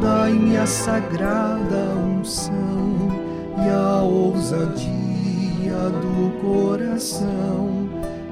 [0.00, 3.08] dai-me a sagrada unção
[3.56, 4.92] e a ousadia
[6.00, 7.88] do coração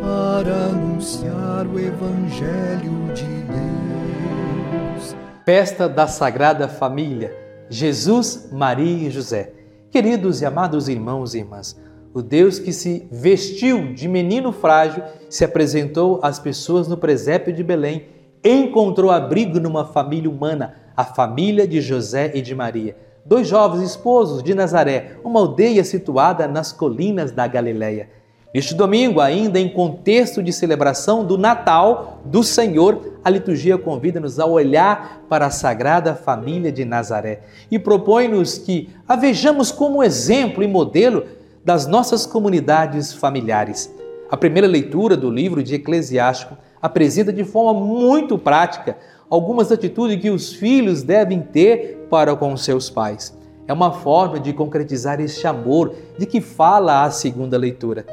[0.00, 5.16] para anunciar o Evangelho de Deus.
[5.44, 7.34] Festa da Sagrada Família,
[7.68, 9.52] Jesus, Maria e José.
[9.90, 11.78] Queridos e amados irmãos e irmãs,
[12.12, 17.62] o Deus que se vestiu de menino frágil se apresentou às pessoas no presépio de
[17.62, 18.06] Belém,
[18.44, 24.42] encontrou abrigo numa família humana, a família de José e de Maria, dois jovens esposos
[24.42, 28.08] de Nazaré, uma aldeia situada nas colinas da Galileia.
[28.54, 34.46] Neste domingo, ainda em contexto de celebração do Natal do Senhor, a liturgia convida-nos a
[34.46, 40.68] olhar para a Sagrada Família de Nazaré e propõe-nos que a vejamos como exemplo e
[40.68, 41.24] modelo
[41.64, 43.92] das nossas comunidades familiares.
[44.30, 48.96] A primeira leitura do livro de Eclesiástico apresenta de forma muito prática
[49.28, 53.36] algumas atitudes que os filhos devem ter para com seus pais.
[53.66, 58.04] É uma forma de concretizar este amor de que fala a segunda leitura.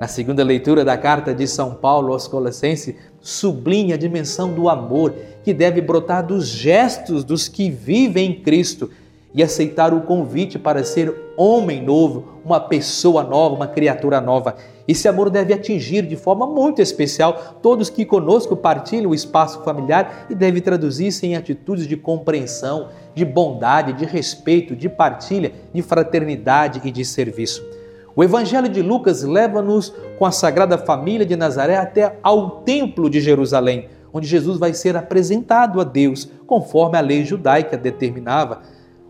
[0.00, 5.12] Na segunda leitura da carta de São Paulo aos Colossenses, sublinha a dimensão do amor
[5.42, 8.90] que deve brotar dos gestos dos que vivem em Cristo
[9.34, 14.56] e aceitar o convite para ser homem novo, uma pessoa nova, uma criatura nova.
[14.86, 20.26] Esse amor deve atingir de forma muito especial todos que conosco partilham o espaço familiar
[20.30, 26.80] e deve traduzir-se em atitudes de compreensão, de bondade, de respeito, de partilha, de fraternidade
[26.84, 27.62] e de serviço.
[28.16, 33.20] O Evangelho de Lucas leva-nos com a Sagrada Família de Nazaré até ao Templo de
[33.20, 38.62] Jerusalém, onde Jesus vai ser apresentado a Deus, conforme a lei judaica determinava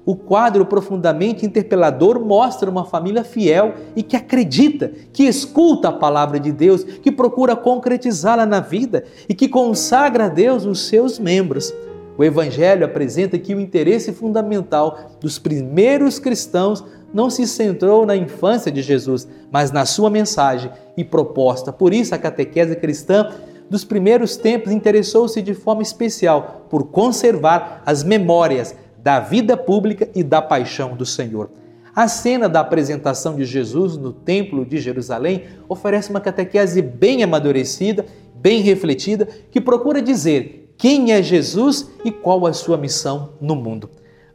[0.08, 6.40] o quadro profundamente interpelador mostra uma família fiel e que acredita, que escuta a palavra
[6.40, 11.74] de Deus, que procura concretizá-la na vida e que consagra a Deus os seus membros.
[12.16, 18.72] O Evangelho apresenta que o interesse fundamental dos primeiros cristãos não se centrou na infância
[18.72, 21.70] de Jesus, mas na sua mensagem e proposta.
[21.70, 23.30] Por isso, a catequese cristã
[23.68, 28.74] dos primeiros tempos interessou-se de forma especial por conservar as memórias
[29.08, 31.48] da vida pública e da paixão do Senhor.
[31.96, 38.04] A cena da apresentação de Jesus no Templo de Jerusalém oferece uma catequese bem amadurecida,
[38.34, 43.88] bem refletida, que procura dizer quem é Jesus e qual a sua missão no mundo.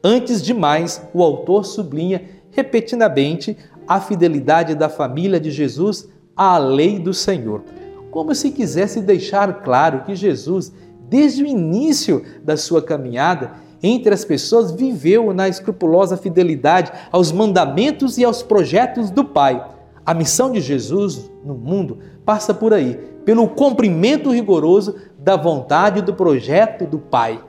[0.03, 3.55] Antes de mais, o autor sublinha repetidamente
[3.87, 7.63] a fidelidade da família de Jesus à lei do Senhor,
[8.09, 10.73] como se quisesse deixar claro que Jesus,
[11.07, 18.17] desde o início da sua caminhada, entre as pessoas viveu na escrupulosa fidelidade aos mandamentos
[18.17, 19.63] e aos projetos do Pai.
[20.05, 26.13] A missão de Jesus no mundo passa por aí, pelo cumprimento rigoroso da vontade do
[26.13, 27.41] projeto do Pai.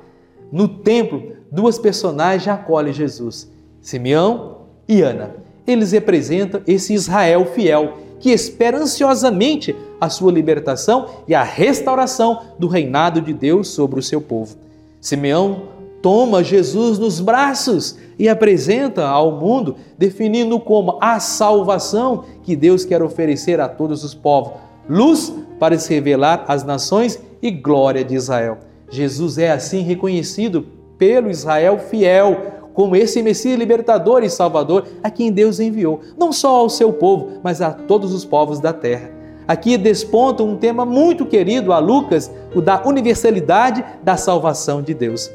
[0.51, 4.59] No templo, duas personagens acolhem Jesus: Simeão
[4.89, 5.37] e Ana.
[5.67, 12.69] Eles representam esse Israel fiel que espera ansiosamente a sua libertação e a restauração do
[12.69, 14.57] reinado de Deus sobre o seu povo.
[15.01, 15.74] Simeão
[16.05, 23.03] toma Jesus nos braços e apresenta ao mundo, definindo como a salvação que Deus quer
[23.03, 24.53] oferecer a todos os povos,
[24.87, 28.59] luz para se revelar às nações e glória de Israel.
[28.91, 30.67] Jesus é assim reconhecido
[30.99, 32.37] pelo Israel fiel
[32.75, 37.41] como esse Messias libertador e salvador a quem Deus enviou, não só ao seu povo,
[37.43, 39.11] mas a todos os povos da terra.
[39.49, 45.31] Aqui desponta um tema muito querido a Lucas, o da universalidade da salvação de Deus.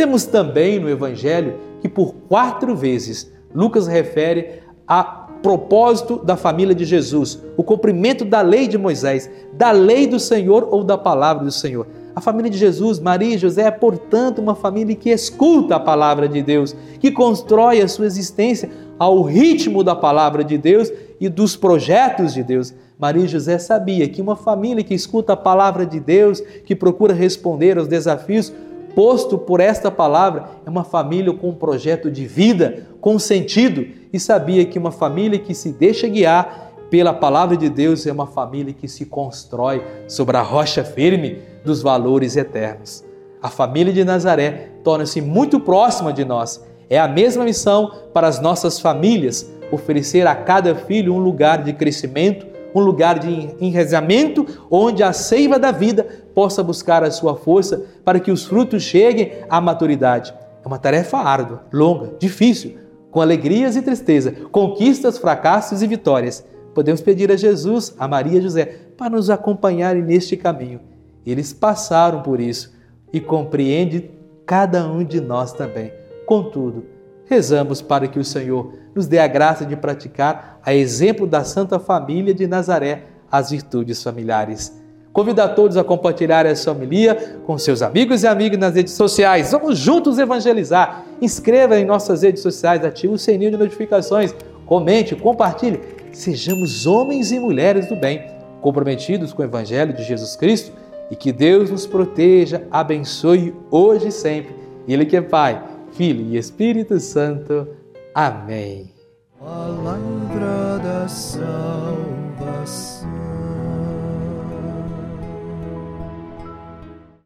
[0.00, 6.86] Temos também no Evangelho que por quatro vezes Lucas refere a propósito da família de
[6.86, 11.52] Jesus, o cumprimento da lei de Moisés, da lei do Senhor ou da palavra do
[11.52, 11.86] Senhor.
[12.16, 16.26] A família de Jesus, Maria e José é, portanto, uma família que escuta a palavra
[16.26, 20.90] de Deus, que constrói a sua existência ao ritmo da palavra de Deus
[21.20, 22.72] e dos projetos de Deus.
[22.98, 27.12] Maria e José sabia que uma família que escuta a palavra de Deus, que procura
[27.12, 28.50] responder aos desafios
[28.94, 34.18] posto por esta palavra é uma família com um projeto de vida, com sentido, e
[34.18, 38.74] sabia que uma família que se deixa guiar pela palavra de Deus é uma família
[38.74, 43.04] que se constrói sobre a rocha firme dos valores eternos.
[43.40, 46.62] A família de Nazaré torna-se muito próxima de nós.
[46.90, 51.72] É a mesma missão para as nossas famílias, oferecer a cada filho um lugar de
[51.72, 57.84] crescimento, um lugar de enraizamento onde a seiva da vida possa buscar a sua força
[58.04, 60.34] para que os frutos cheguem à maturidade.
[60.64, 62.76] É uma tarefa árdua, longa, difícil,
[63.10, 66.44] com alegrias e tristeza, conquistas, fracassos e vitórias.
[66.74, 68.64] Podemos pedir a Jesus, a Maria e José
[68.96, 70.80] para nos acompanharem neste caminho.
[71.26, 72.72] Eles passaram por isso
[73.12, 74.10] e compreende
[74.46, 75.92] cada um de nós também.
[76.26, 76.84] Contudo,
[77.30, 81.78] rezamos para que o Senhor nos dê a graça de praticar, a exemplo da Santa
[81.78, 84.76] Família de Nazaré, as virtudes familiares.
[85.12, 89.52] Convido a todos a compartilhar essa homilia com seus amigos e amigas nas redes sociais.
[89.52, 91.04] Vamos juntos evangelizar.
[91.22, 94.34] Inscreva em nossas redes sociais, ative o sininho de notificações,
[94.66, 95.80] comente, compartilhe.
[96.12, 98.24] Sejamos homens e mulheres do bem,
[98.60, 100.72] comprometidos com o Evangelho de Jesus Cristo
[101.08, 104.54] e que Deus nos proteja, abençoe hoje e sempre.
[104.88, 105.62] Ele que é Pai,
[105.92, 107.68] Filho e Espírito Santo.
[108.14, 108.92] Amém.
[109.38, 112.10] Palavra da salvação.